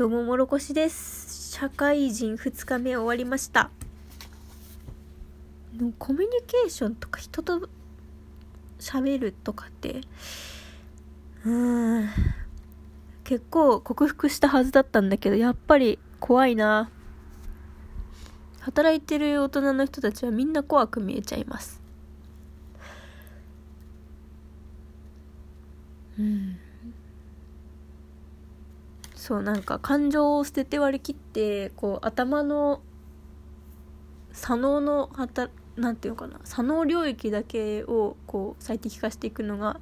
[0.00, 1.52] どうももろこしです。
[1.52, 3.70] 社会人2日目終わりました。
[5.76, 7.68] のコミュニケーションとか人と
[8.78, 10.00] 喋るとかって
[11.44, 12.08] うん。
[13.24, 16.90] 結構克服したはずだったんだけどやっぱり怖いな。
[18.60, 21.78] 働いてる大人の人たちはみんな怖く見えちゃいます。
[26.18, 26.58] うん。
[29.20, 32.80] そうなんか感情を捨てて割り切ってこう頭の
[34.32, 39.78] 左脳のはたなんていうのかな左脳領域だけをこう最適化していくのが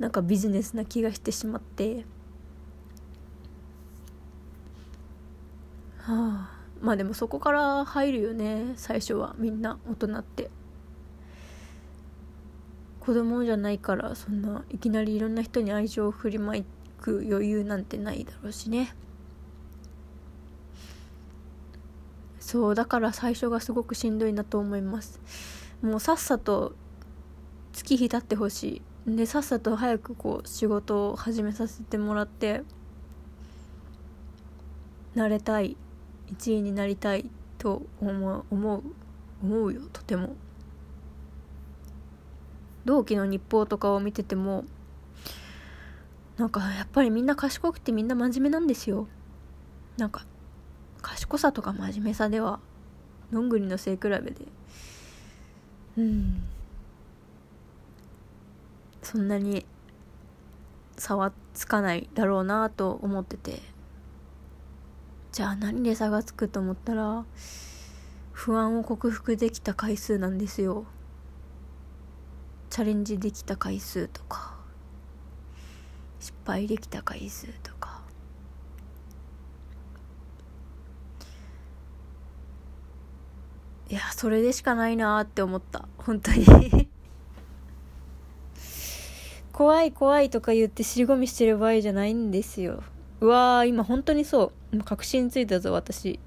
[0.00, 2.04] なんかビジネスな気がしてしまって。
[5.98, 6.58] はあ。
[6.80, 10.50] まあでもそこから入るよね最初はみんな大人って。
[12.98, 18.94] 子供じゃないからそんないきなりいろんな人に愛情を振りまいてく余裕なんてないだろうしね。
[22.38, 25.20] そうだから最初がすごくしんどいなと思います。
[25.82, 26.74] もうさっさと
[27.72, 29.16] 月日経ってほしい。
[29.16, 32.62] でさっさと早くこう仕事を始めさせてもらって
[35.14, 35.76] なれたい。
[36.32, 37.28] 1位になりたい。
[37.58, 38.82] と思う思う
[39.42, 39.82] 思うよ。
[39.92, 40.36] とても。
[42.84, 44.64] 同期の日報とかを見てても
[46.42, 49.06] なんかやっぱりみんな賢くてみんな真面目なんですよ。
[49.96, 50.26] なんか
[51.00, 52.58] 賢さとか真面目さでは
[53.30, 54.34] どんぐりの背比べで。
[55.98, 56.42] うん。
[59.02, 59.64] そんなに
[60.96, 63.62] 差はつかないだろうなと思ってて。
[65.30, 67.24] じゃあ何で差がつくと思ったら
[68.32, 70.86] 不安を克服できた回数なんですよ。
[72.68, 74.51] チャレンジできた回数とか。
[76.44, 78.02] 敗できた回数とか。
[83.88, 85.86] いやそれでしかないなって思った。
[85.98, 86.46] 本当に。
[89.52, 92.82] 怖い怖いとか言って尻込みしてる場合じゃないんですよ。
[93.20, 94.82] うわー今本当にそう。
[94.82, 96.18] 確信ついたぞ私。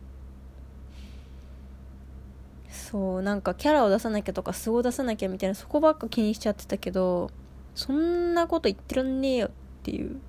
[2.70, 7.32] そうなんかキャラを出さなきゃとか素を出さなきゃみたいなそこばっか気にしちゃってたけど
[7.74, 9.48] そんなこと言ってらんねえよ。
[9.48, 9.52] っ
[9.86, 10.20] ていう。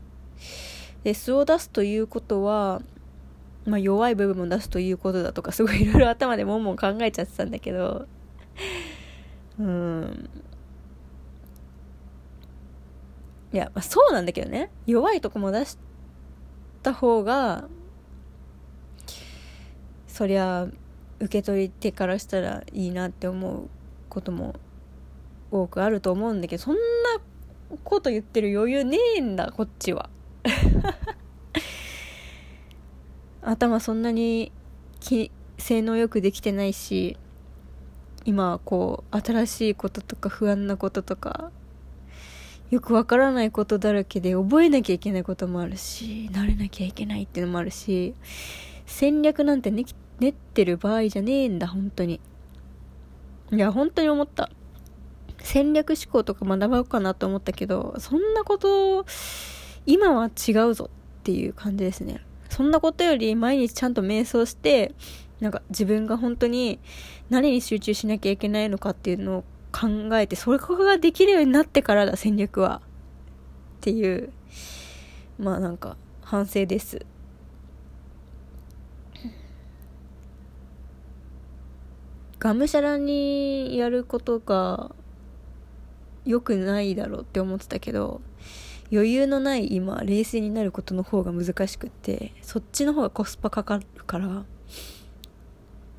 [1.05, 2.83] で素を出すということは
[3.65, 8.07] まあ、弱い部分も出すということだとかすごいいろいろ頭でもんもん考えちゃってたんだけど
[9.59, 10.31] うん。
[13.53, 14.71] いや、まあ、そうなんだけどね。
[14.87, 15.79] 弱いとこも出し
[16.83, 17.65] た方が
[20.07, 20.69] そりゃ
[21.19, 23.69] 受け取り手からしたらいいなって思う
[24.09, 24.55] ことも
[25.51, 27.06] 多くあると思うんだけどそんな
[27.85, 30.09] こと言ってる余裕ねえんだこっちは。
[33.43, 34.53] 頭そんなに
[35.59, 37.17] 性能よくできてないし
[38.25, 41.53] 今こう新しいこととか不安なこととか
[42.71, 48.15] よくわからないことだらけで覚えなきゃいけないこともあるし慣れなきゃいけないっていうのもあるし
[48.85, 52.21] 戦略なんて練ってる場合じゃねえんだ本当に。
[53.53, 54.51] いや本当に思った。
[55.47, 59.07] 戦略思考とか学ぼうかなと思ったけどそんなこと
[59.87, 60.91] 今は違うぞ
[61.21, 62.21] っていう感じですね
[62.57, 64.95] そんなことより毎日ちゃんと瞑想して、
[65.41, 66.79] なんか自分が本当に
[67.29, 72.81] 何に集中しなきゃいけないのかっていうのを考えて、それができるようになってからだ、戦略は。
[73.79, 74.33] っていう、
[75.39, 77.05] まあなんか反省です。
[82.39, 84.95] がむしゃらにやることが
[86.27, 88.21] 良くないだろうって思ってたけど、
[88.93, 94.45] 余裕のない今冷静になることの方が難しくってそっちの方がコスパかかるから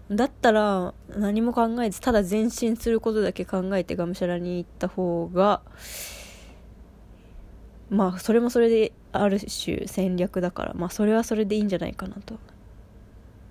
[0.09, 5.61] だったら何も考えずただ前進することだけ考えてがむしゃらに行った方が
[7.89, 12.39] まあそれもそれである種戦略だからまあそれはそれでいいんじゃないかなと。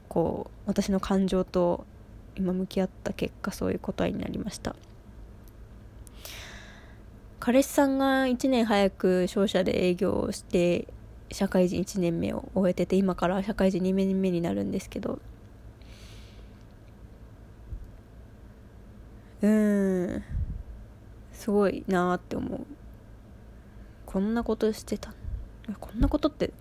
[0.09, 1.85] こう私の感情と
[2.37, 4.75] 今向き合った結果そういう答えになりました。
[7.47, 10.89] 彼氏さんが1年早く商社で営業をして
[11.31, 15.21] 社会人1年目を終えてて今から社会人2年目になるんですけど。
[19.43, 20.25] うん。
[21.33, 22.67] すごいなーって思う。
[24.07, 25.15] こんなことしてた
[25.79, 26.53] こんなことって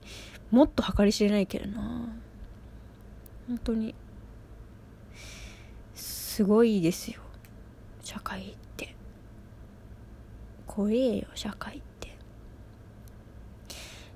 [0.51, 1.81] もっと計り知れないけどな。
[3.47, 3.95] 本当に。
[5.95, 7.21] すごいですよ。
[8.03, 8.55] 社会
[10.75, 12.15] 怖えよ社会って。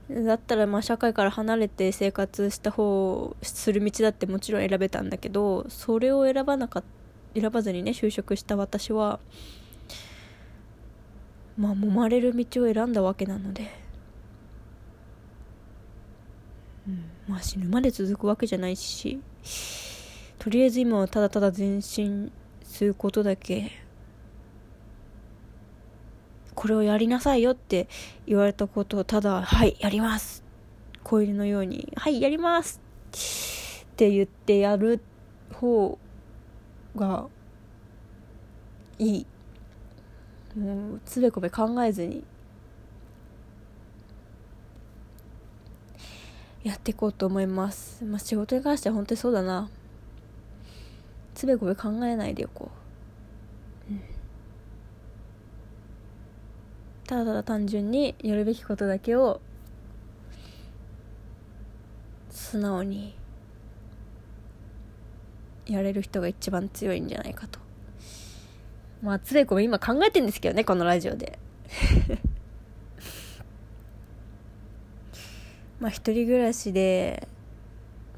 [0.10, 6.84] だったらまあ社会から離れて生活した方する道だってもちろん選べたんだけどそれを選ばなか
[7.36, 9.20] 選ばずにね就職した私は
[11.58, 13.70] まあ揉まれる道を選んだわけなので、
[16.88, 19.20] うん、まあ死ぬまで続くわけじゃないし
[20.40, 22.32] とりあえず今はただただ前進
[22.64, 23.72] することだけ
[26.60, 27.88] これをやりなさいよって
[28.28, 30.44] 言われたことをただ、はい、やります。
[31.06, 32.82] 小入のように、はい、やります
[33.94, 35.00] って言ってやる
[35.54, 35.98] 方
[36.98, 37.28] が
[38.98, 39.26] いい。
[40.58, 42.26] もう、つべこべ考えずに
[46.66, 48.04] やっていこうと思います。
[48.04, 49.70] まあ、仕事に関しては本当にそうだな。
[51.36, 52.70] つべこべ考えないでおこ
[53.90, 53.94] う。
[53.94, 54.20] うん
[57.10, 59.42] ただただ単純にやるべきことだけを
[62.30, 63.16] 素直に
[65.66, 67.60] やれる人が一番強いんじゃないかと。
[69.02, 71.40] まあつべこべ今考えてんですけどねこのラジオで。
[75.82, 77.28] まあ一人暮らしで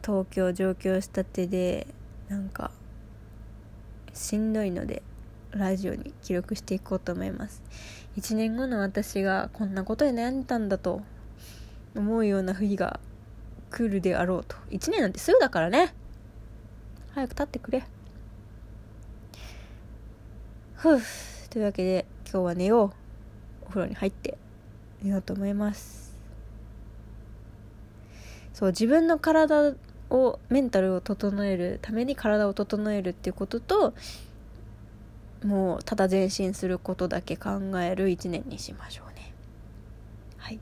[0.05, 1.88] 東京上京したてで
[2.27, 2.71] なんか
[4.13, 5.01] しんどいので。
[5.51, 7.62] ラジオに記録していこうと思います。
[8.18, 11.01] 1年後の私がこんなことで悩んでたんだと
[11.95, 13.00] 思うような日が
[13.69, 14.56] 来るであろうと。
[14.69, 15.94] 1年なんてすぐだからね。
[17.13, 17.83] 早く経ってくれ。
[20.75, 21.00] ふう。
[21.50, 22.92] というわけで今日は寝よう。
[23.65, 24.38] お風呂に入って
[25.01, 26.15] 寝ようと思います。
[28.53, 29.74] そう自分の体
[30.09, 33.94] をメンタルを整えるために体を整えるっていうことと
[35.43, 39.35] もうただ前進することだけ考える一年にしましょうね。
[40.38, 40.61] はい。